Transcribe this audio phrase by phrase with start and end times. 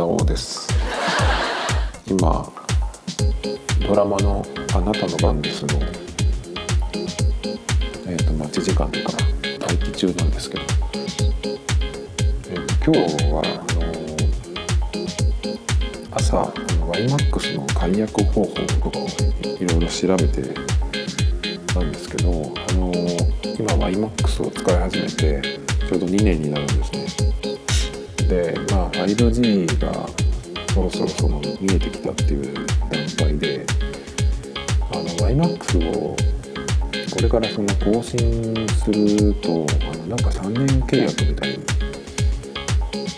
[0.00, 0.66] どうです。
[2.08, 2.50] 今
[3.86, 4.42] ドラマの
[4.74, 5.78] 「あなたの番ですの」
[8.08, 9.12] えーと、待ち時間とか
[9.60, 10.62] 待機中なんですけど、
[12.48, 13.82] えーと、今日はあの
[16.12, 16.46] 朝あ
[16.76, 19.06] の YMAX の解約方法とかを
[19.44, 20.54] いろいろ調べて
[21.74, 22.32] たんですけどあ
[22.72, 22.90] の
[23.58, 25.42] 今 YMAX を使い始めて
[25.86, 27.09] ちょうど2年になるんですね。
[29.00, 29.92] でまあ 5G が
[30.74, 32.54] そろそろその見えてきたっていう
[32.90, 33.66] 段階で
[34.92, 36.16] あの YMAX を
[37.10, 41.58] これからその更新するとあのなんか3年契約みたい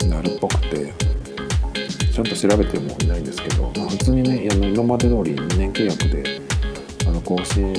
[0.02, 0.92] になるっぽくて
[2.12, 6.41] ちゃんと調べてもいないんですけど、まあ、普通にねあの今まで通り2年契約で
[7.06, 7.72] あの更新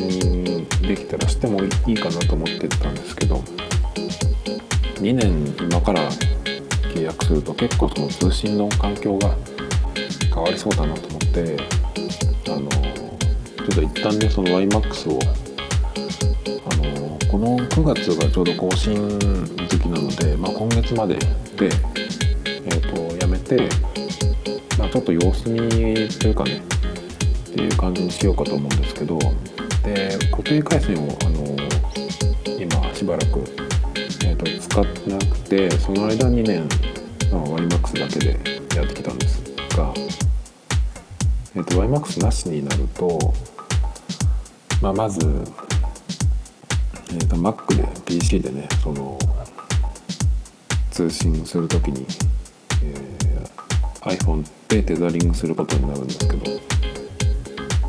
[0.81, 3.37] できたらしてもいいかなと思ってたんですけど
[4.95, 6.09] 2年今から
[6.93, 9.35] 契約すると結構その通信の環境が
[10.31, 11.57] 変わりそうだなと思って
[12.47, 15.19] あのちょっと一旦ねその YMAX を
[16.69, 18.93] あのこの9月がちょうど更新
[19.67, 21.25] 時期なので、まあ、今月までで、
[22.45, 23.67] えーと、やめて、
[24.77, 25.59] まあ、ちょっと様子見
[26.19, 29.17] というかねっていう感じにしようかと思うんですけど
[29.83, 31.57] で固定回線をあの
[32.59, 33.62] 今しばらく
[34.73, 36.67] 使ってなくてその間2年
[37.31, 38.31] ワイマックスだけで
[38.75, 39.43] やってきたんです
[39.77, 39.93] が、
[41.55, 43.19] えーと、ワイマックスなしになると、
[44.81, 49.19] まあ、まず、えーと、Mac で PC でねその
[50.89, 52.07] 通信する時に、
[52.83, 56.51] えー、iPhone でテザリングすることになるんですけど、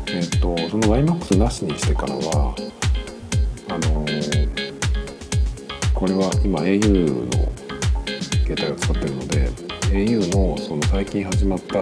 [0.09, 2.53] えーと、とその YMAX なしにしてからは
[3.69, 4.04] あのー
[6.05, 7.51] これは今 au の
[8.45, 9.49] 携帯を使ってるので
[9.89, 11.79] au のその最近始まった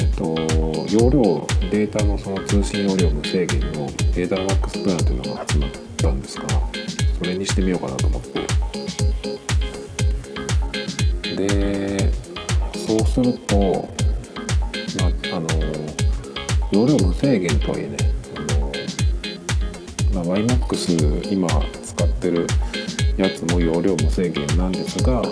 [0.00, 0.34] えっと
[0.90, 6.44] 容量データのその通信容量無制限のデータマックスプランっていうのが始まったんですが
[7.18, 8.40] それにしてみようかなと思って。
[11.36, 12.10] で
[12.86, 13.86] そうすると
[14.98, 15.48] まああの
[16.70, 17.96] 容量無制限とはいえね
[20.14, 21.46] あの、まあ、YMAX 今
[21.96, 22.46] 使ってる
[23.16, 25.28] やつも容量無制限なんですがあの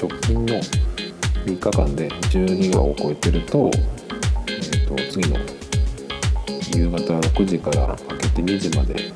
[0.00, 0.60] 直近の
[1.44, 3.70] 3日間で10ギガを超えてると,、
[4.48, 5.38] えーと、次の
[6.76, 9.12] 夕方6時から明けて2時まで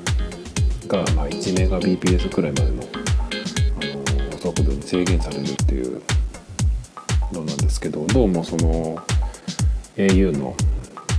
[0.86, 2.82] が、まあ、1メガ BPS くらいまでの
[4.32, 6.02] あの速度に制限されるっていう
[7.32, 8.96] のなんですけどどうもその
[9.96, 10.54] au の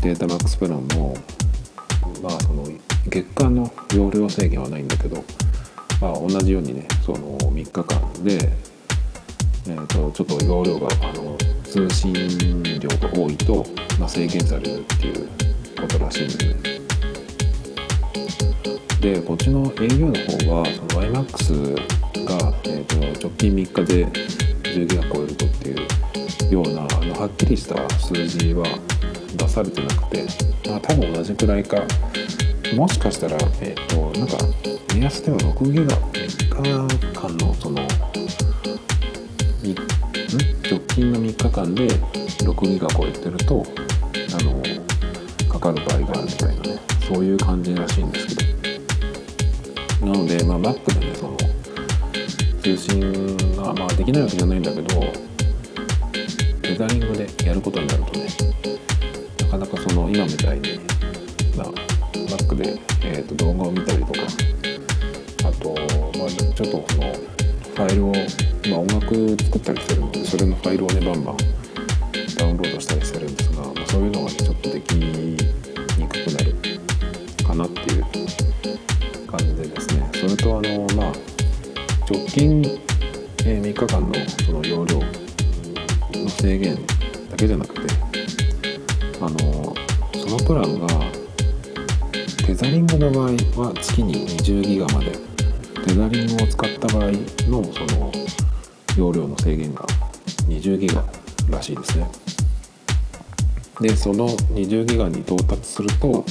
[0.01, 1.15] データマックスプランも
[2.21, 2.67] まあその
[3.07, 5.23] 月間の容量制限はないんだけど
[6.01, 8.51] まあ、同じようにねその3日間で、
[9.67, 12.11] えーと、ちょっと容量があの通信
[12.79, 13.63] 量が多いと、
[13.99, 15.29] まあ、制限されるっていう
[15.79, 16.81] ことらしいんですね。
[18.99, 20.13] でこっちの au の
[20.47, 21.75] 方はその YMAX
[22.25, 24.05] が、えーと、直近3日で
[24.63, 25.73] 10ギガ超えるとってい
[26.49, 28.65] うようなあのはっきりした数字は
[29.35, 30.23] 出されてなくて、
[30.69, 31.77] まあ、多分同じくらいか
[32.75, 34.37] もしかしたら、えっ、ー、となんか
[34.95, 37.81] 目安では6ギガ3日間のその
[40.69, 43.65] 直近の3日間で6ギガ超えてると
[44.33, 44.61] あの
[45.51, 46.79] かかる場合があるみたいなね。
[47.07, 48.51] そういう感じらしいんですけど。
[50.05, 51.37] なので、まあ、Mac でねその
[52.63, 54.87] 通信が、まあ、できないわけじゃないんだけど
[56.61, 58.27] テザリングでやることになるとね
[59.41, 60.79] なかなかその今みたいに、
[61.55, 64.19] まあ、Mac で、えー、と動画を見たりとか。
[65.43, 65.73] あと、
[66.19, 68.13] まあ、ちょっとそのファイルを、
[68.69, 71.37] まあ、音楽作ったりしてるのでそれのファイルをねバンバン
[72.37, 76.55] ダウンロードしたりしてるんですが、まあ、そういうのがねちょっとできにくくなる
[77.43, 78.05] かなっていう
[79.25, 80.09] 感じでですね。
[80.13, 81.13] それとあのまあ
[82.09, 82.61] 直近、
[83.45, 84.13] え、3日間の
[84.45, 84.99] その容量
[86.21, 87.81] の制限だけじゃなくて
[89.21, 89.75] あの
[90.13, 91.20] そのプランが
[92.51, 93.29] テザリングの場合
[93.61, 95.11] は月に20ギガまで
[95.85, 97.11] テザリングを使った場合
[97.47, 98.11] のその
[98.97, 99.85] 容量の制限が
[100.49, 101.01] 20ギガ
[101.49, 102.11] らしいですね。
[103.79, 106.25] でその20ギガに到達すると、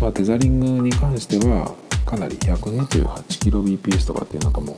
[0.00, 1.72] まあ、テザリングに関しては
[2.04, 4.76] かなり 128kbps とかっていうなんかもう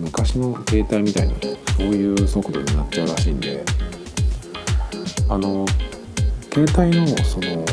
[0.00, 1.34] 昔の携帯みたいな
[1.76, 3.64] そういう速度になっちゃうらしいんで
[5.28, 5.64] あの
[6.52, 7.64] 携帯のその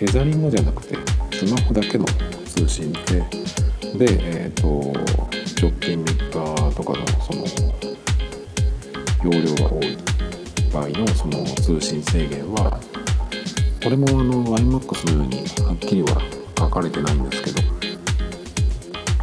[0.00, 0.96] テザリングじゃなくて
[1.36, 2.06] スマホだけの
[2.46, 2.98] 通信で
[3.98, 4.94] で、えーと、
[5.60, 7.44] 直近3日とかのその
[9.22, 9.98] 容量が多い
[10.72, 12.80] 場合のその通信制限は
[13.84, 16.22] これもあの iMAX のようにはっきりは
[16.58, 17.62] 書かれてないんですけど、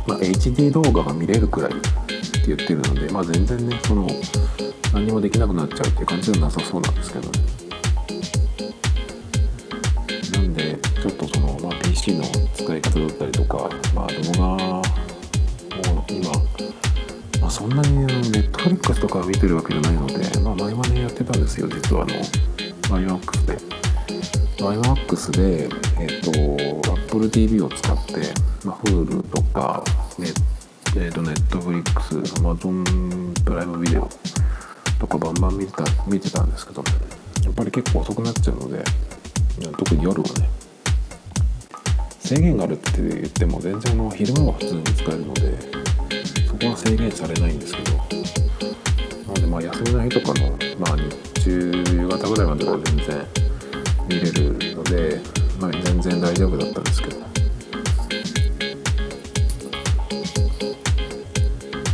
[0.06, 4.07] まあ、HD 動画が見れるくらいって言ってるので、まあ、全然ねその
[4.94, 7.56] 何もできなくなっちゃうっていう感じではなさそうなんですけどね。
[12.13, 12.24] の
[12.54, 14.83] 使い方だったりとか、まあ、動画を
[16.09, 16.31] 今、
[17.42, 17.98] まあ、そんなに
[18.31, 23.57] ネットフリックスとか見てるわけじゃないので、まあ、前までやってたんですよ実はあの iMAX で。
[24.57, 25.69] iMAX で
[26.00, 28.13] えっ、と Apple TV を使って、
[28.65, 29.83] まあ、Hulu とか
[30.18, 30.27] ネ
[30.95, 34.10] えー、と Netflix、Amazon プライムビデオ
[35.00, 36.83] とかバンバン見てた見てたんですけど
[37.44, 38.83] やっぱり結構遅くなっちゃうので
[39.77, 40.50] 特に夜はね
[42.27, 45.57] 制限があるって言っても全然あの昼間は普通に使えるので
[46.45, 47.94] そこは制限されないんですけど。
[47.95, 48.03] な
[49.27, 53.27] のでまあ休みの日とかの、まあ、日中夕方ぐらいまでは全然
[54.09, 55.21] 見れるので、
[55.57, 57.18] まあ、全然大丈夫だったんですけど。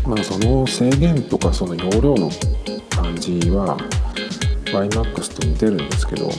[0.07, 2.31] まあその制限とかその容量の
[2.89, 3.77] 感じは
[4.65, 6.31] YMAX と似てるんですけど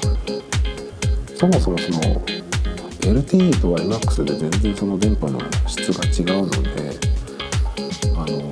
[1.36, 2.33] そもそもその
[3.04, 6.70] LTE と YMAX で全然その電波の質が違うので
[8.16, 8.50] あの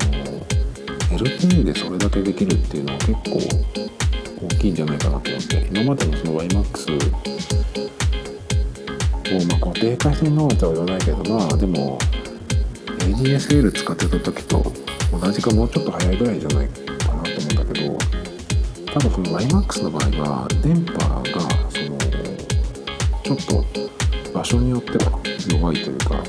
[1.17, 3.41] LTE でそれだけできるっていうのは結構
[4.45, 6.97] 大きいんじゃないかなと思って今までのその YMAX
[9.37, 11.99] をまあ固定化してるのとは言わないけどまあでも
[12.99, 14.71] ADSL 使ってた時と
[15.19, 17.99] 同じかもうちょっと早いぐらいじゃないかなと思うんだけど
[18.93, 21.23] ただその YMAX の場合は電波が
[21.71, 21.99] その
[23.23, 23.82] ちょっと
[24.33, 25.21] 場所によっては
[25.51, 26.23] 弱いというか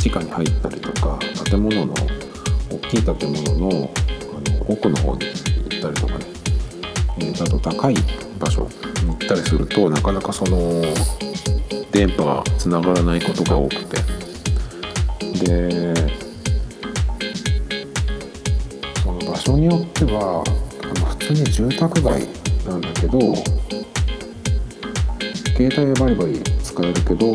[0.00, 1.94] 地下に入ったりとか建物の
[2.70, 3.90] 大きい建物の
[4.36, 6.26] あの奥の方に行ったりとかね、
[7.20, 7.94] えー、あと高い
[8.38, 8.68] 場所に
[9.08, 10.82] 行ったりするとなかなかその
[11.92, 14.28] 電波がつながらないことが多くて。
[15.38, 15.94] で
[19.02, 20.42] その場所によっては
[20.82, 22.26] あの普通に住宅街
[22.66, 23.18] なんだけど
[25.58, 27.32] 携帯はバリバリ使えるけど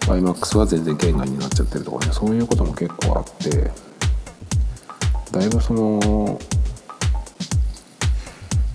[0.00, 3.70] iMAX は全然圏外になっちゃってるとかねそういうことも結構あって
[5.32, 6.38] だいぶその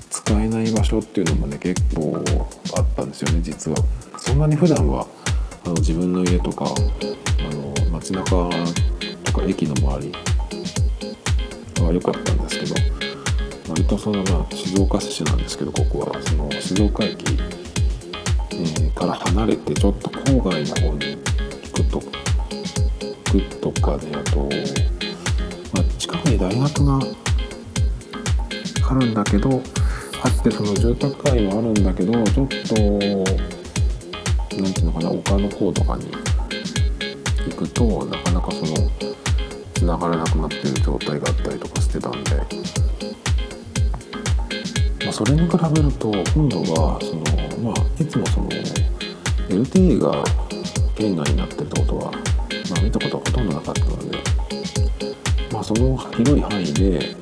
[0.09, 2.17] 使えない場所っていうのもね結構
[2.75, 3.77] あったんですよね実は。
[4.17, 5.05] そんなに普段は
[5.65, 8.49] あの自分の家とかあの街中
[9.23, 10.11] とか駅の周り
[11.83, 12.75] は良かったんですけど
[13.69, 16.19] 割とそのまあ静岡市なんですけどここは。
[16.23, 17.37] その静岡駅、
[18.99, 22.01] から離れてちょっと郊外の方に行くと
[23.31, 24.49] 行くとかねあと、
[25.73, 26.99] まあ、近くに大学が
[28.89, 29.61] あるんだけど
[30.21, 32.75] あってその住宅街もあるんだけどちょっと
[34.57, 36.11] 何ていうのかな丘の方とかに
[37.49, 38.91] 行くとなかなかその
[39.75, 42.35] 繋がらなくなっている状態があったりとかしてたんで、
[45.05, 48.49] まあ、それに比べると今度はその、まあ、いつもその
[49.49, 50.23] LTE が
[50.95, 52.17] 圏外になってるってことは、ま
[52.77, 54.17] あ、見たことはほとんどなかったので、
[55.51, 57.15] まあ、その広い範囲で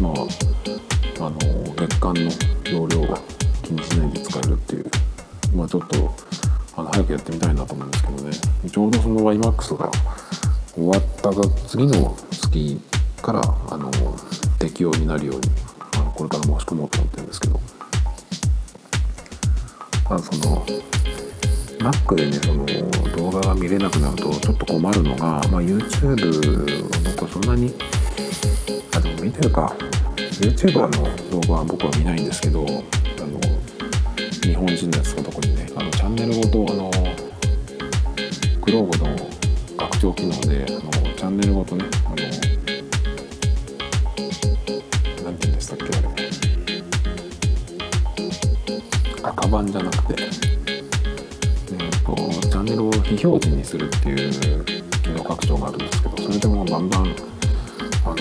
[0.00, 0.12] まあ
[1.26, 1.38] あの
[1.74, 2.30] 月間の
[2.70, 3.18] 容量が
[3.62, 4.90] 気にしないで使えるっていう
[5.54, 6.14] まあちょっと
[6.76, 8.30] あの早くやってみたいなと思うんですけどね。
[8.70, 9.90] ちょうどその YMAX が
[10.74, 12.80] 終わったが次の月
[13.22, 13.40] から
[13.70, 13.90] あの
[14.58, 15.42] 適用になるように
[15.94, 17.60] あのこれから申し込もうと思ってるんですけど。
[20.08, 20.64] まあその
[21.78, 22.66] Mac でねその
[23.16, 27.74] 動画が見れなくなるとちょっと困るのが、まあ、YouTube 僕はそんなに
[28.94, 29.74] あでも見てるか。
[30.40, 33.40] YouTuber の動画は僕は見ないんですけどあの
[34.42, 36.90] 日本人のやつが特にねあのチャンネルごとあの
[38.60, 39.16] グローブの
[39.76, 42.16] 拡張機能であのチャンネルごとねあの
[49.54, 50.30] 版じゃなくてえっ、
[52.04, 54.14] とチャンネルを非表示にするってい
[54.60, 57.02] う機能拡張があるんですけどそれでもバンバン
[58.04, 58.16] あの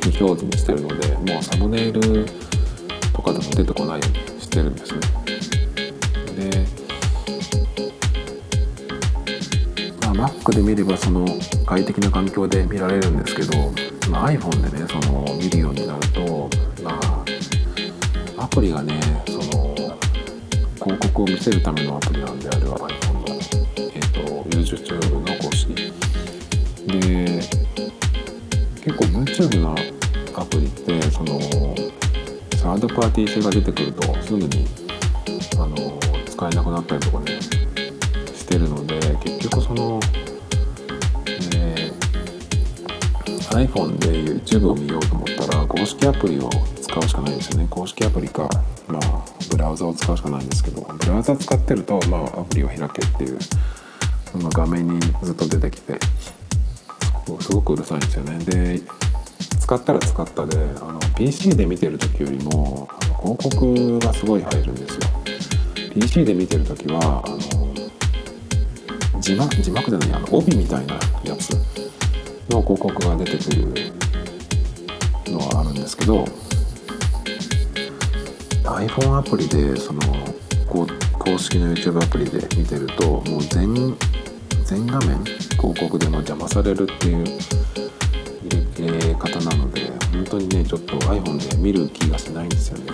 [0.00, 2.24] 非表示にしてるのでもうサムネイル
[3.12, 5.00] とかでも出てこないようにしてるんですね。
[6.50, 6.66] で、
[10.16, 11.26] まあ、Mac で見ればその
[11.66, 13.74] 快適な環境で見られるんですけど、
[14.10, 16.33] まあ、iPhone でねその見るようになると
[18.54, 19.74] プリがねその
[20.76, 23.34] 広告を見せるためのアプリなんであれは iPhone の、
[23.78, 25.74] えーと、YouTube の公式
[26.86, 27.40] で
[28.84, 29.74] 結構 YouTube の
[30.36, 31.40] アプリってその
[32.56, 34.66] サードパーティー性が出てくるとすぐに
[35.58, 39.98] あの使えなくなったりとかねしてるので結局その、
[41.56, 41.90] え、
[43.50, 46.48] iPhone で YouTube を見ようと思ったら公式アプリを
[46.94, 47.66] 使うしかないですよね。
[47.68, 48.48] 公式アプリか
[48.86, 53.38] まあブラウザを使うしかないんですけどブラウザ使ってると、まあ、アプリを開けっていう
[54.30, 55.98] その画面にずっと出てきて
[57.40, 58.38] すごくうるさいんですよね。
[58.44, 58.80] で
[59.58, 62.88] 使ったら使ったであの PC で見てる時よりも
[63.20, 65.00] 広告がすごい入るんですよ。
[65.94, 71.50] PC で見てる時はあの字幕字幕じゃないあの帯みたいなやつ
[72.48, 73.92] の広告が出てくる
[75.26, 76.24] のはあるんですけど
[78.74, 80.00] iPhone アプリでその
[80.66, 80.86] 公
[81.38, 83.96] 式の YouTube アプリで見てるともう全
[84.64, 87.24] 全画面広告でも邪魔されるっていう
[88.76, 92.92] 入れ方なので本当にねちょっと iPhone で見る気がしないんですよね。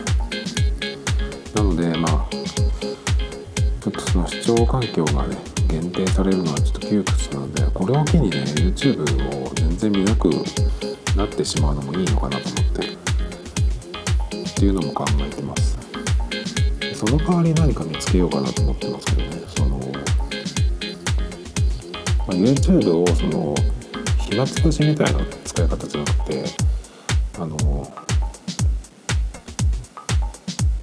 [1.55, 5.37] なのでまあちょっとその視聴環境がね
[5.69, 10.29] 限定されるのはちょっと窮屈なのでこれを機にね YouTube を全然見なく
[11.17, 13.10] なってしまうのもいいのかなと思って。
[14.61, 15.79] っていうのも考えてます。
[16.95, 19.43] その代わり何か見つけようかなと思ってますけどね。
[19.57, 19.85] その、ま
[22.29, 23.55] あ、YouTube をその
[24.19, 26.45] 暇つぶしみたいな使い方じゃなくて
[27.39, 27.57] あの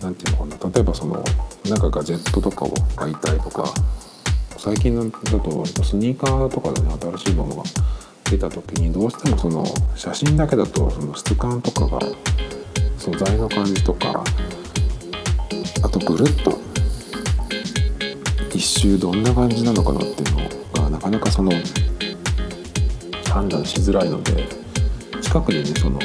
[0.01, 0.71] なんていうのかな。
[0.73, 1.23] 例えばその
[1.69, 3.71] なんかガジェットとかを買いたいとか
[4.57, 7.63] 最近だとスニーカーとかでね新しいものが
[8.23, 9.63] 出た時にどうしてもその
[9.95, 11.99] 写真だけだとその質感とかが
[12.97, 14.23] 素材の感じとか
[15.83, 16.59] あとぐるっと
[18.53, 20.35] 一周どんな感じなのかなっていう
[20.73, 21.51] のがなかなかその
[23.29, 24.49] 判断しづらいので
[25.21, 25.99] 近くにねその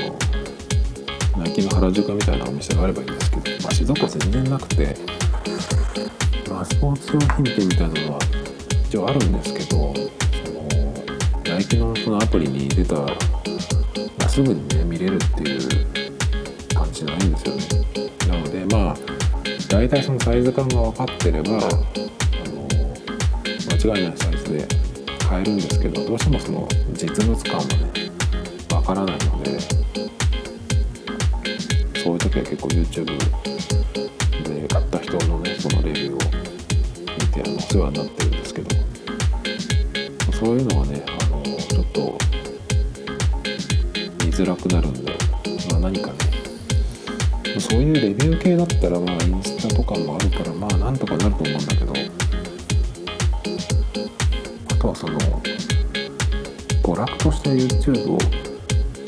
[1.39, 4.97] ナイキの原宿みたいなお店があればいいんですけど、まあ、静岡全然なくて、
[6.51, 8.19] まあ、スポーツ用品店みたいなのは
[8.87, 9.95] 一応あるんですけど
[10.45, 10.69] その
[11.47, 15.92] ナイキのそのアプリに出たらすぐにね見れるっていう
[17.03, 17.63] 感じゃないんですよね。
[18.29, 18.97] なのでまあ
[19.69, 22.69] 大体そのサイズ感が分かってればあの
[23.83, 24.67] 間違いないサイズで
[25.29, 28.11] 買えるんですけどどうしてもその実物感はね
[28.69, 29.59] 分からないので
[32.01, 33.07] そういう時は結構 YouTube
[34.45, 36.19] で買った人のねそのレビューを
[37.19, 38.71] 見てお世話になってるんですけど
[40.33, 42.19] そういうのはねあのちょっと
[44.25, 45.13] 見づらくなるんで、
[45.71, 46.32] まあ、何かね
[47.73, 51.95] そういうレビュー系だったらまあインスタとかもあるからまあなんとかなると思うんだけど。
[54.71, 55.19] あとはその
[56.83, 58.19] 娯楽として YouTube を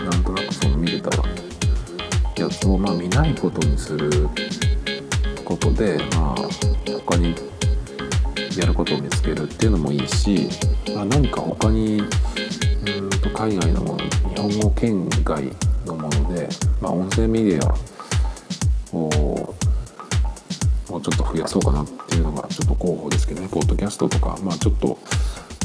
[0.02, 1.10] なんとなくその見れた
[2.40, 4.30] やつをまあ見ないことにする
[5.44, 6.34] ことでまあ
[7.06, 7.34] 他に
[8.56, 10.48] やることを見つけるっていうのもいいし、
[10.94, 15.42] まあ、何か他にうんと海外のもの日本語圏外
[15.84, 16.48] のもので、
[16.80, 17.93] まあ、音声メディア
[18.94, 19.54] を
[20.88, 24.98] もうちょっと増やそうかなっていうのがちょっと候補ですけどねポッドキャストとかまあちょっと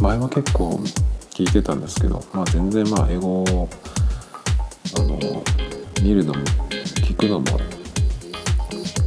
[0.01, 0.79] 前は結構
[1.31, 3.69] 聞いてたんですけど、まあ、全然まあ英語を
[4.98, 5.19] あの
[6.01, 6.39] 見るのも
[7.03, 7.45] 聞くのも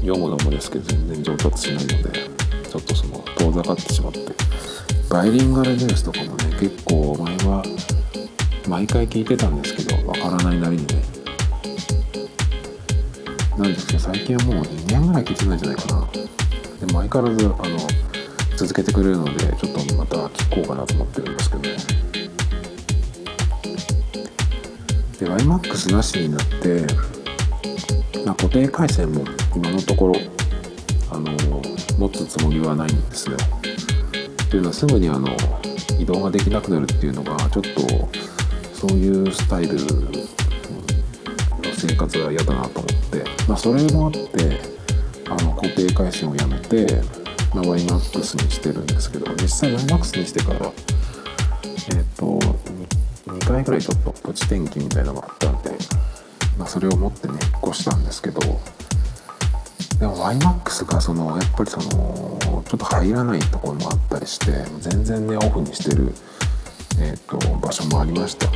[0.01, 2.21] 読むのもですけど全然上達しないので
[2.69, 4.21] ちょっとその遠ざかってしまって
[5.11, 7.63] バイリンガルニュースとかもね結構前は
[8.69, 11.12] 毎回聞いてたんですけどわからないなりにね
[13.59, 16.09] なんですけど最近はもう2年ぐらい聞いてないんじゃないかな
[16.81, 17.79] でも相変わらずあの
[18.57, 21.77] 続けてくれるのでちょっとまた聞こうかなと思ってるんですけどね
[25.19, 26.87] で YMAX なしになって
[28.25, 30.15] まあ、固定回線も今のところ
[31.11, 31.33] あの
[31.99, 33.37] 持つつもりはないんですよ。
[34.49, 35.29] というのはすぐにあの
[35.99, 38.09] 移動ができなくなるっていうのがちょっと
[38.73, 39.79] そういうスタイル
[41.87, 44.61] 生活は嫌だなと思って、まあ、それもあって
[45.29, 46.87] あの固定回線をやめて、
[47.55, 52.39] まあ、YMAX にしてるんですけど実際 YMAX にしてからえっ、ー、と
[53.27, 55.73] 2回ぐらいちょっとプチ転勤みたいなのがあったんで
[56.59, 58.41] まあ、それを持ってね引っ越したんですけど
[59.99, 66.13] でも YMAX がそのやっぱりそのちょっと入らないところもあったりして全然ねオフにしてる、
[67.01, 68.47] えーと、場所もありました。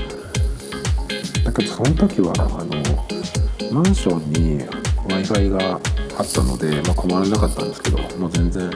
[1.47, 4.59] だけどその時はあのマンションに
[5.07, 5.81] w i f i が
[6.19, 8.69] あったので、まあ、困らなかったんですけどもう全然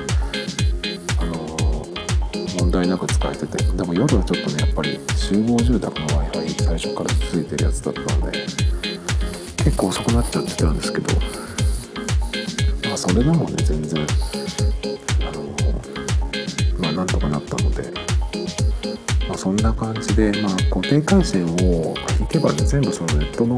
[1.18, 1.84] あの
[2.60, 8.38] 問題なく使えててでも夜はちょっとねやっぱり集合住宅の w i f i 最初からついてるやつだったんで
[9.64, 11.12] 結構遅くなっちゃってたんですけど
[12.86, 14.06] まあそれでもね全然
[15.26, 15.42] あの
[16.78, 17.90] まあなんとかなったので、
[19.26, 21.96] まあ、そんな感じで、まあ、固定回線を
[22.30, 23.56] けばね全部そのネットの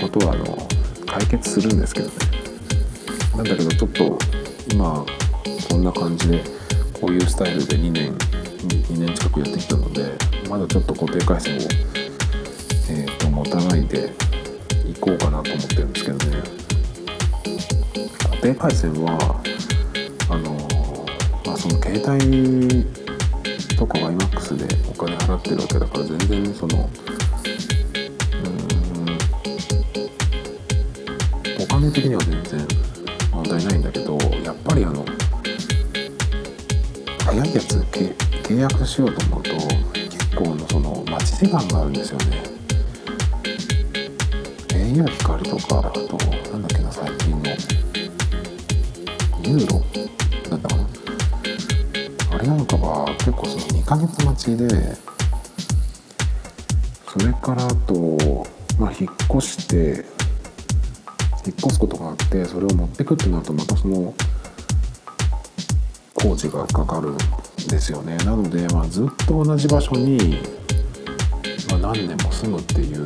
[0.00, 0.68] ことはあの
[1.06, 2.14] 解決するんですけどね。
[3.36, 4.18] なんだけどちょっと
[4.70, 5.04] 今
[5.68, 6.44] こんな感じで
[6.92, 10.12] こういうスタイルで2年2年近くやってきたので
[10.48, 11.60] まだちょっと固定回線を、
[12.90, 14.12] えーと、持たないで
[14.88, 16.42] いこうかなと思ってるんですけどね。
[18.22, 19.42] 固定回線は
[20.28, 20.52] あの
[21.44, 22.84] まあその携帯
[23.76, 26.88] とか YMAX でお金払ってるわけだから全然その
[31.92, 32.66] 的には全然
[33.32, 35.04] 問題ないんだけどやっぱりあの
[37.24, 39.50] 早いやつ契約しようと思うと
[40.10, 42.42] 結構のその待ち時間があるんですよね。
[44.94, 46.00] au 光とかあと
[46.50, 47.50] なんだっけな最近の
[49.46, 49.80] ユーロ
[50.50, 50.86] だったかな。
[52.30, 54.96] あれなんかは結構その2ヶ月待ちで
[57.06, 58.46] それからあと
[58.78, 60.21] まあ引っ越して
[61.44, 64.14] 引っ越すことがあってそれを持ってくってなるとまたその
[66.14, 67.16] 工事がかかるん
[67.68, 70.40] ですよねなので、まあ、ずっと同じ場所に、
[71.70, 73.04] まあ、何年も住むっていう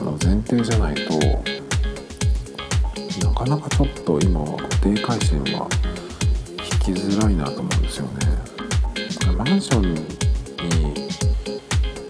[0.00, 1.18] あの前提じゃないと
[3.26, 5.68] なかなかちょっと今は固定回線は
[6.86, 8.44] 引きづらいなと思うんですよね。
[9.36, 10.00] マンションに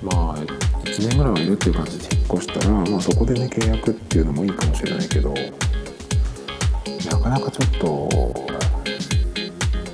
[0.03, 0.37] まあ
[0.85, 5.35] 1年ぐらいはいるっていう感じで越したら、まあ、そこでね契約っていうのもいいかもしれないけど
[7.11, 8.09] なかなかちょっと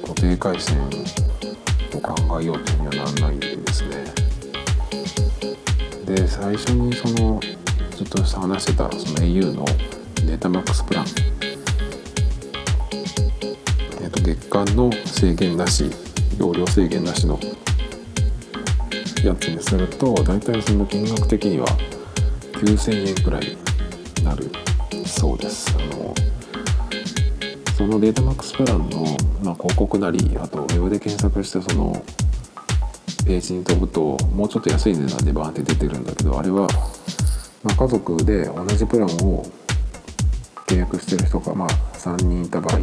[0.07, 4.05] 固定回線を考えようというにはならないですね。
[6.07, 7.41] で最初にその
[7.91, 9.65] ずっと話してたその au の
[10.27, 11.05] データマックスプラン、
[14.03, 15.91] えー、と月間の制限なし
[16.39, 17.39] 容量制限なしの
[19.23, 21.67] やつにすると大体その金額的には
[22.61, 23.57] 9000円くらい
[24.19, 24.51] になる
[25.07, 25.75] そうです。
[25.79, 26.15] あの
[27.75, 29.03] そのデータマックスプランの、
[29.43, 32.05] まあ、広告なりあとウェブで検索してその
[33.25, 36.69] ページに飛ぶともうちょっと安い値段でバーンって出てるんだけどあれは、
[37.63, 39.43] まあ、家族で同じプランを
[40.67, 42.81] 契約してる人が、まあ、3人いた場合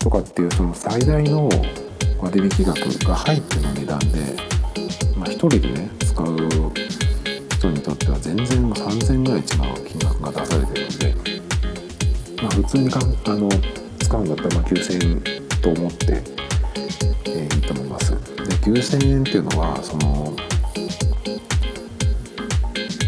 [0.00, 1.48] とかっていうその最大の
[2.20, 4.06] 割引額が入っての値段で、
[5.16, 6.36] まあ、1人でね使う
[7.62, 9.46] 人にとっては全然3000円ぐらい違う
[9.86, 11.14] 金額が出されてるんで
[12.42, 13.48] まあ、普通にかあの
[14.00, 16.24] 使うんだったらま9000円と思って、
[17.26, 18.10] えー、いいと思います。
[18.10, 18.16] で
[18.56, 20.34] 9000円っていうのはその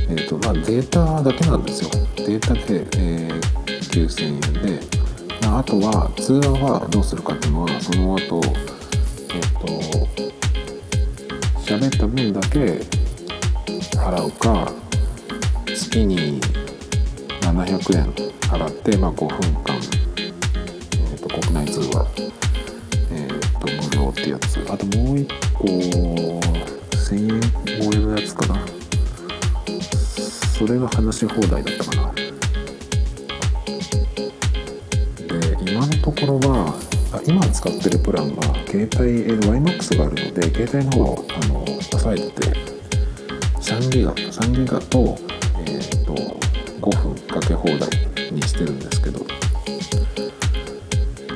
[0.08, 1.90] えーとまあ、データだけなんですよ。
[2.14, 3.40] データで、えー、
[3.90, 4.80] 9000円で、
[5.42, 9.66] まあ、あとは通話はどうするかっていうのはその後えっ、ー、と
[11.60, 13.03] 喋った分だけ
[14.04, 14.70] 払うか
[15.66, 16.38] 月に
[17.40, 19.80] 700円払って、まあ、5分間、
[20.98, 22.06] えーと、国内通話、
[23.10, 23.66] えーと、
[23.98, 24.58] 無料ってやつ。
[24.70, 27.40] あともう一個1000円
[27.80, 28.60] 超えのやつかな。
[30.58, 32.12] それが話し放題だったかな。
[32.12, 32.34] で
[35.72, 36.74] 今のところは
[37.10, 42.73] あ今使ってるプランは携帯 YMAX があるので携帯の方をあの抑えてて
[43.64, 45.18] 3ギガ3ギガと,、
[45.66, 47.78] えーと、と5分かけ放題
[48.30, 49.24] にしてるんですけど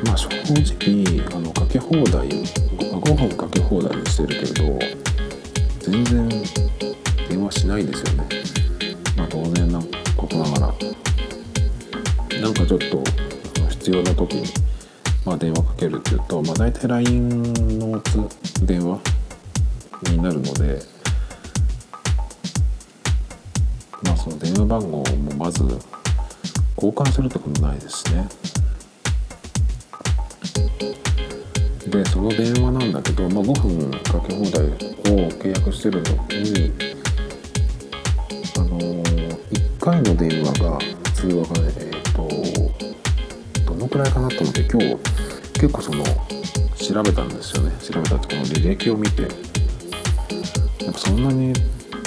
[0.05, 4.79] まあ正直あのかけ放題5分かけ放題にしてるけど
[5.81, 6.29] 全然
[7.31, 8.29] 電話しないですよね。
[9.17, 9.81] まあ当然な
[10.17, 10.99] ことながら。
[12.41, 13.03] なんかちょっと
[13.71, 14.47] 必要な時に、
[15.27, 18.03] まあ、電話かけるっていうと、まあ、大体 LINE の
[18.62, 19.01] 電話
[20.11, 20.79] になるので
[24.03, 25.05] まあその電話番号も
[25.37, 25.63] まず
[26.77, 28.29] 交換するってことないですね。
[31.89, 36.73] でその電話なんだけど、まあ、5分かけ放題を契約してるのに
[38.57, 39.03] あのー、
[39.79, 40.79] 1回の電話が
[41.15, 42.15] 通話がねえっ、ー、
[43.65, 44.97] とどのくらいかなと思って今日
[45.55, 46.05] 結構その
[46.77, 47.73] 調べたんですよね。
[47.81, 49.23] 調べたってこの履歴を見て。
[49.23, 49.29] や
[50.91, 51.53] っぱそんなに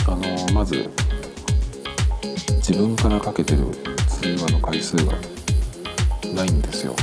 [0.07, 0.89] あのー、まず
[2.61, 3.65] 自分からかけてる
[4.07, 5.13] 通話の回数が
[6.35, 6.95] ないんですよ。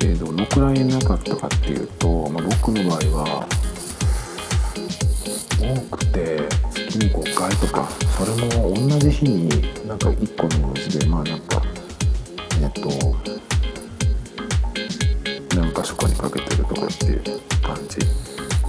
[0.00, 3.48] でどのくらいなかったかっていうと、まあ、僕の場合は
[5.60, 6.40] 多くて
[6.72, 9.48] 月に5回とかそれも同じ日に
[9.86, 11.62] なんか1個の文字でまあなんか
[12.60, 12.90] えっと
[15.56, 17.22] 何箇所かにかけてるとかっていう
[17.62, 17.98] 感じ。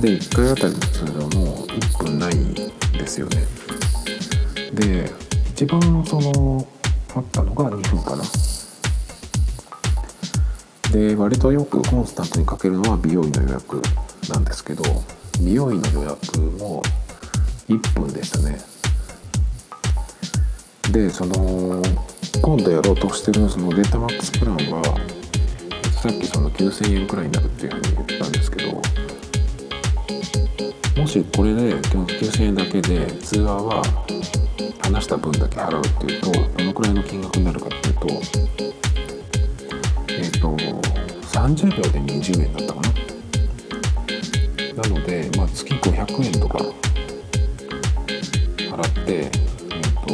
[0.01, 3.64] で1回あたりの通話も1分ないんですよね。
[4.75, 5.09] で
[5.51, 6.67] 一番その
[7.15, 8.23] あったのが2分かな。
[10.91, 13.81] で割とよくコンスタントにかけるのは美容院の予約
[14.29, 14.83] なんですけど
[15.39, 16.83] 美容院の予約も
[17.67, 18.59] 1分でしたね。
[20.91, 21.81] でその
[22.41, 24.83] 今度やろうとしてるそのデータマックスプランは
[26.01, 28.81] さっきその9000円くらいになるっていうふうに言ったんですけど
[30.95, 33.83] もしこれで9000円だけで通話は
[34.81, 38.07] 話した分だけ払うっていうとどのくらいの金額になるかっていうと
[40.09, 40.55] えっ、ー、と
[41.27, 42.89] 30秒で20円だったかな。
[44.83, 46.57] なので、まあ、月500円とか
[48.57, 50.13] 払ってえっ、ー、と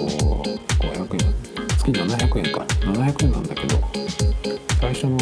[0.79, 1.33] 500円
[1.77, 2.65] 月700円か。
[2.81, 3.79] 700円なんだけど
[4.79, 5.17] 最初の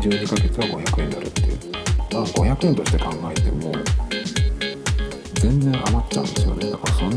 [0.00, 1.58] 12ヶ月は500円になるっていう。
[2.12, 3.47] まあ500円として考えて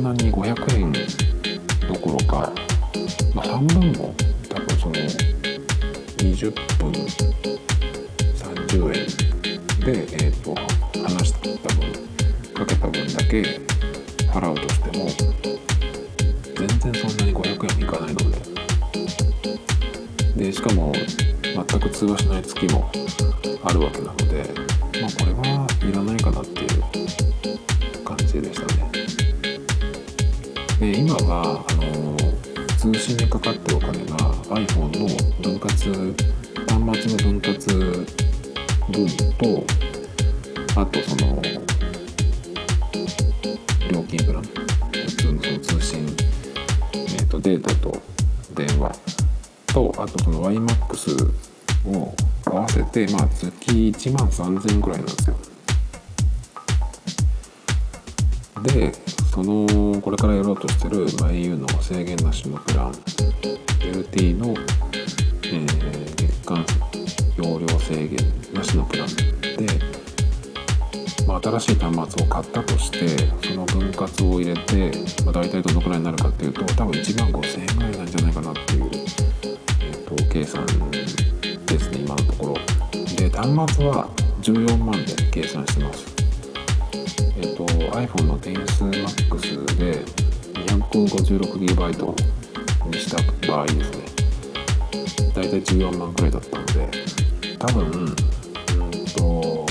[0.01, 0.91] んなに500円
[1.87, 2.51] どころか、
[3.35, 4.15] まあ、半分も
[4.49, 4.95] 多分その
[6.17, 6.91] 20分
[8.33, 9.05] 30円
[9.85, 10.55] で、えーと、
[11.03, 13.41] 話した分かけた分だけ
[14.31, 15.07] 払うとしても
[16.57, 18.41] 全然そんなに500円もいかないので。
[20.35, 20.91] でしかも
[21.43, 22.89] 全く通話しない月も
[23.63, 24.70] あるわけなので、
[54.41, 55.35] 3000円くらいなんですよ。
[58.63, 58.91] で
[59.31, 62.91] そのこれからやろうとしてる、まあ、au の制限なしのプラン
[63.79, 66.65] LT の、えー、月間
[67.37, 68.17] 容量制限
[68.53, 69.67] なしのプランで、
[71.25, 73.07] まあ、新しい端末を買ったとして
[73.47, 74.91] その分割を入れて、
[75.25, 78.89] まあ、大体どのくらいになるかっていうと多分1万5000円ぐらいなんじゃないかなっていう、
[79.81, 80.65] えーと、計算
[81.65, 82.55] ですね今のところ。
[83.15, 84.09] で端末は
[84.41, 86.05] 14万で計算してます。
[87.37, 90.03] えっと、iPhone の XSMAX で
[90.53, 92.15] 256GB
[92.89, 94.05] にした場合ですね
[95.33, 96.89] 大体14万くらいだったので
[97.57, 99.65] 多分うんと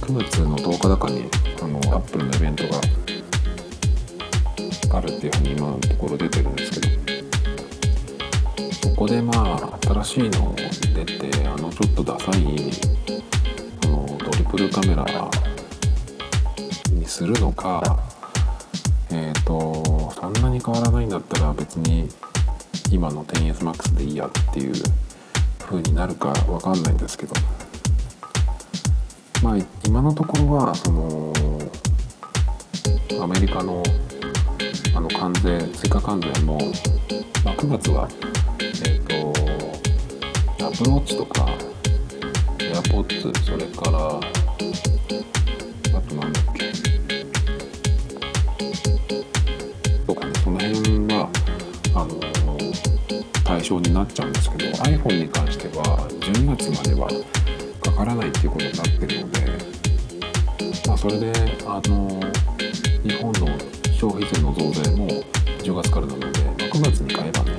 [0.00, 1.28] 9月の10日だかに
[1.62, 2.80] あのアップルのイベントが
[4.98, 7.05] あるっていうふうに今のところ出てるんですけど
[8.86, 10.54] そこでまあ新しいの
[10.94, 12.70] 出てあのちょっとダサい
[13.84, 15.04] あのトリプルカメラ
[16.92, 17.82] にするのか
[19.10, 22.08] えっ、ー、とそんなに変わらないんだったら別に
[22.92, 24.74] 今の 10SMAX でいいやっていう
[25.58, 27.34] 風になるかわかんないんですけど。
[29.42, 31.32] まあ今のところはその
[33.20, 33.82] アメリカの
[34.94, 36.58] あの関税追加関税も、
[37.44, 38.08] まあ、9月は、
[40.66, 41.46] アプローチとか
[42.58, 43.98] AirPods それから
[45.96, 46.72] あとなんだっけ。
[50.04, 51.30] とかねその辺は
[51.94, 52.18] あの
[53.44, 55.84] 対象になっちゃうんですけど iPhone に関しては
[56.20, 57.08] 12月までは
[57.80, 59.40] かからないっていうことになってるので、
[60.88, 61.32] まあ、それで
[61.64, 62.20] あの
[63.04, 63.56] 日本の
[63.92, 65.06] 消費税の増税も
[65.62, 67.52] 10月からなので、まあ、9月に買えばね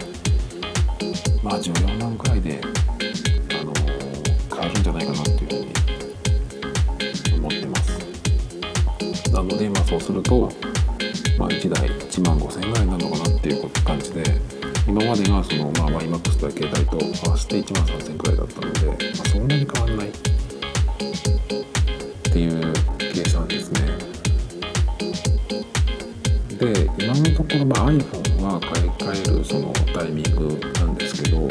[1.42, 2.60] まあ14万くらいで
[4.98, 5.78] ないかなっていうふうに
[9.32, 10.50] なので、まあ、そうすると、
[11.38, 14.24] まあ、1台1万5000円ぐらいになるのかなっていう感じで
[14.88, 20.12] 今までがその、まあ、YMAX と携帯と合わせて1万3000円くらいだったので、まあ、そんなに変わんないっ
[22.24, 22.74] ていう
[23.14, 23.82] 計算ですね
[26.58, 31.48] で今のところ、まあ、iPhone は買い替えるそのタイミングなんですけど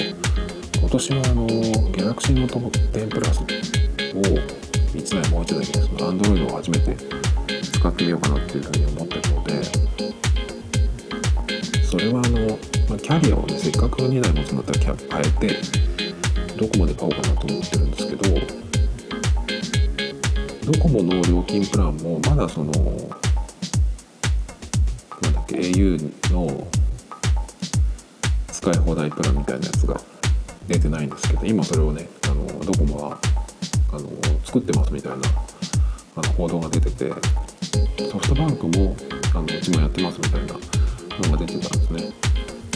[0.97, 2.59] 年はあの Galaxy Note
[2.93, 3.41] 10プラス。
[3.41, 3.45] を
[4.95, 6.97] 1台もう1台でその Android を初めて
[7.71, 9.63] 使ってみようかなっていうふうに思ってるので。
[11.85, 15.61] それはあの、まあ、キャリアをねせっかく2台持つんだったらキャ変えて
[16.57, 18.25] どこまで買おうかなと思ってるんですけど
[20.73, 22.81] ドコモの料金プランもまだそのな
[25.31, 26.67] んだっけ au の
[28.49, 30.01] 使い放題プランみたいなやつが
[30.69, 33.19] 出てないんですけど今それをねあのドコモは
[33.93, 34.09] あの
[34.45, 35.19] 作ってますみたいな
[36.17, 37.13] あの報道が出てて
[38.11, 38.97] ソフトバンクも
[39.33, 42.27] あのうちもやってますみたいなのが出てたんですね。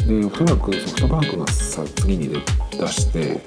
[0.07, 2.29] でおそらくソフトバンクがさ次に
[2.73, 3.41] 出して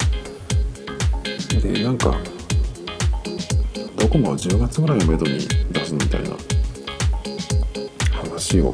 [1.60, 2.16] でなんか
[3.98, 5.40] ドコモは10月ぐらいをめどに
[5.72, 6.32] 出すみたいな
[8.12, 8.74] 話を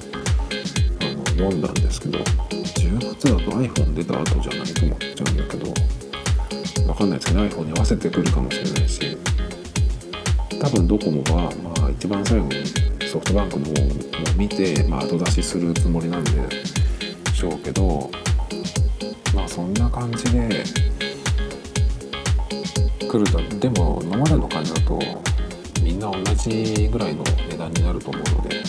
[1.02, 2.20] あの読んだんですけど
[3.20, 5.74] 10月だと iPhone 出た後じゃないと思っちゃうんだけど
[6.90, 9.18] わかんないですけど iPhone に合わせてくるかもしれないし
[10.62, 12.66] 多分ドコモはまあ一番最後に
[13.08, 13.76] ソフトバンクの方を
[14.36, 16.32] 見て、まあ、後出しするつもりなんで
[17.34, 18.10] しょうけど
[19.36, 20.64] まあそんな感じで
[23.00, 25.00] 来るとでも今までの感じだと
[25.84, 28.64] みんな同じぐらいの値段になると思うので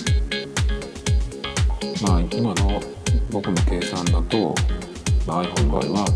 [2.03, 2.81] まあ今の
[3.31, 4.55] 僕の計算だと、
[5.27, 6.07] まあ、iPhone の場合は、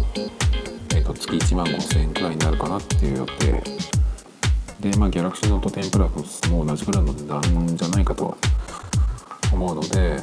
[0.95, 3.63] えー、と月1万5000円くらいになるかなっていう予定。
[4.81, 8.37] でまあ Galaxy Note 10 Plus も同じぐらいの値段じゃないかと
[9.51, 10.23] 思うので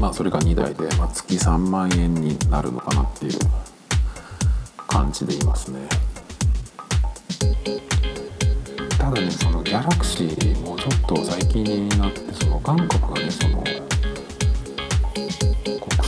[0.00, 3.38] まあそれが2台で、まあ、月3万円になるのかなっていう
[4.88, 5.80] 感じでいますね。
[8.98, 13.62] ただねそのギャラクシーもちょっと最近になってその韓国がねその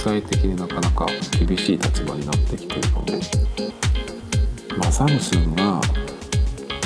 [0.05, 1.07] 際的になかなか
[1.39, 3.21] 厳しい立場になってきてるので
[4.77, 5.81] まあサムスンが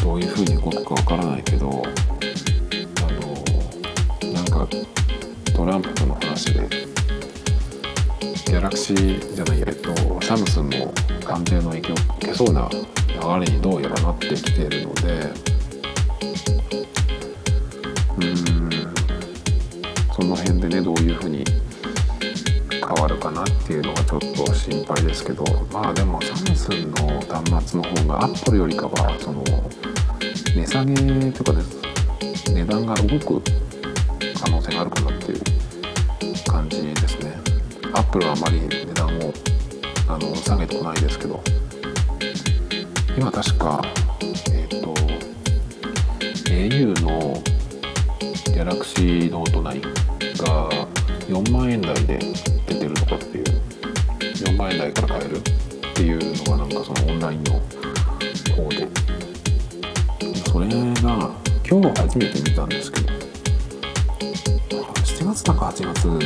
[0.04, 1.72] どういうふうに動くかわからないけどあ
[4.22, 4.68] のなんか
[5.52, 6.68] トランプとの話で
[8.46, 15.32] ギャラクシーじゃないえっとサムスンも関税の影響を受けそうな流れにどうやらなってきているので
[18.16, 18.70] うん
[20.14, 21.44] その辺でねどういうふうに
[22.88, 29.44] 変わるかなっていうのがちょっと心配ですけどまあでもサムスンの端末の方がアップルよりかはその
[30.56, 31.62] 値下げとかで
[32.54, 33.42] 値段が動く
[34.40, 35.40] 可能性があるかなっていう
[36.50, 37.34] 感じですね。
[37.92, 39.32] アップルはあまり値段を
[40.08, 41.42] あの下げてこないですけど
[43.16, 43.82] 今確か
[44.50, 44.94] えっ、ー、と
[46.46, 47.42] au の
[48.54, 50.97] Galaxy Note 9が
[51.28, 52.18] 4万円台で
[52.66, 53.44] 出てるとかっていう
[54.34, 55.40] 4万円台から買えるっ
[55.94, 57.52] ていうのがなんかそのオンラインの
[58.54, 59.08] 方で。
[60.50, 61.30] それが
[61.68, 63.08] 今日初めて見たんですけど
[65.04, 66.18] 7月だか8月の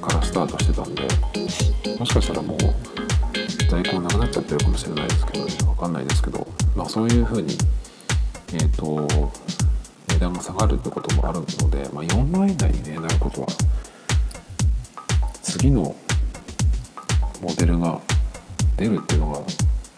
[0.00, 1.02] からスタートしてたんで
[1.98, 2.58] もしかしたらもう
[3.70, 7.56] 在庫なくなっちゃってるかもしれないですけどね分かんないですけどまあそういうふうに
[8.52, 9.08] えっ、ー、と
[10.08, 13.46] 値段が下がるってこともあるので、まあ、4万円台に、ね、なることは
[15.52, 15.94] 次の
[17.42, 18.00] モデルが
[18.78, 19.40] 出るっていうのが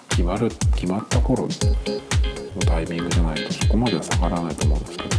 [0.09, 1.49] 決まる決まった頃の
[2.67, 5.11] タイミングじゃないとそこまでは下がらないと思うんですけど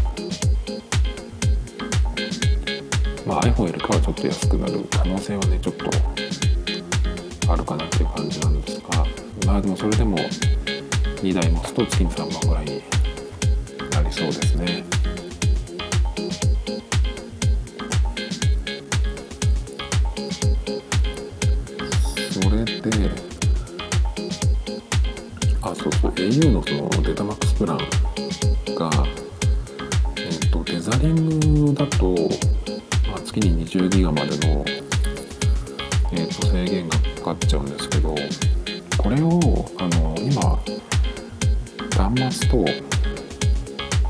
[3.26, 5.86] まあ iPhone よりかはちょっと安くなる可能性はねちょっと
[7.54, 9.06] あるかなっていう感じなんですが
[9.46, 12.84] まあでもそれでも2台持つと月に3万ぐらいに
[13.90, 14.95] なりそうですね。
[22.90, 23.10] で
[25.62, 26.12] あそうそう。
[26.12, 27.78] au のそのデータマックスプラン
[28.76, 28.90] が
[30.18, 32.14] えっ、とデザリングだと
[33.10, 34.66] まあ月に20ギガまでの、
[36.14, 38.16] えー、と制限がかかっちゃうんですけど
[38.98, 40.60] これをあの今
[41.96, 42.66] 端末と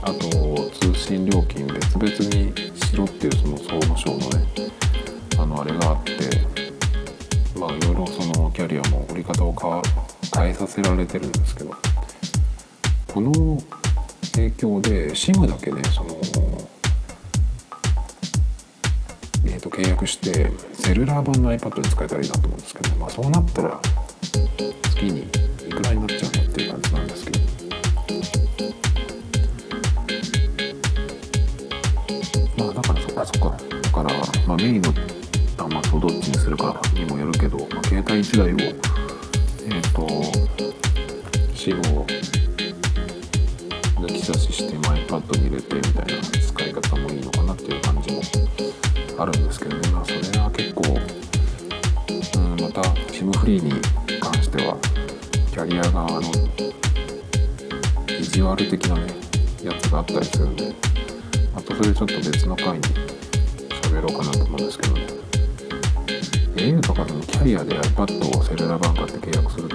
[0.01, 4.45] あと通信料金別々にしろっていうその総務省のね
[5.37, 6.54] あのあれがあって
[8.65, 9.53] そのキャリアも売り方を
[10.33, 11.71] 変えさせられてるんですけど
[13.07, 13.61] この
[14.33, 16.17] 影響で SIM だけねその
[19.47, 23.79] えー、と契約してセルラー版の iPad で使えたらいいなと思うんですけど、まあ、そうなったら
[24.89, 27.39] 月にいくらになっちゃうのっていう感じなんですけど。
[32.57, 34.09] まあだからそっかそっかだから、
[34.47, 37.14] まあ、メインの端末をどっちにするかにも、
[38.35, 40.05] 時代をえっ、ー、と
[41.55, 42.05] 死後
[43.95, 48.21] 抜き差しして iPad に入れてみたいな使い方もいいのかなっていう感じも
[49.17, 49.89] あるんですけどね。
[49.89, 52.81] まあそれは結構、うん、また
[53.13, 53.81] SIM フリーに
[54.19, 54.77] 関しては
[55.51, 56.21] キャリア側の
[58.19, 59.13] 意地悪的なね
[59.63, 60.75] やつがあったりするんで
[61.55, 63.04] またそれちょっと別の回に
[67.45, 69.69] キャリアで iPad をセルラバンカーで契約する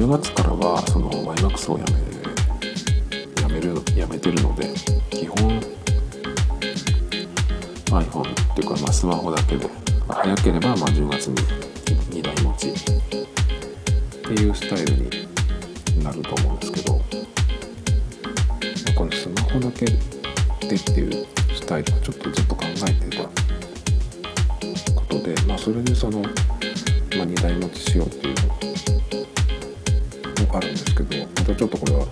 [0.00, 4.72] 10月からはそのマイマックスをやめやめるやめてるので
[5.10, 5.60] 基本
[7.90, 9.68] iPhone っていうかまあスマホだけで、
[10.08, 11.36] ま、早ければまあ10月に
[12.18, 12.72] 2台持ちっ
[14.22, 16.94] ていうスタイルになると思うんですけど
[18.94, 19.92] このスマホだけで
[20.76, 23.24] っていうスタイルはちょっとずっと考えてた
[24.94, 26.22] ことでまあそれでその、
[27.10, 28.99] 2台持ちしようっていう
[30.58, 32.06] あるんですけどまたちょっとこれは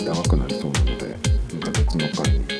[0.00, 1.16] 長くなりそうなので
[1.54, 2.57] また別の回に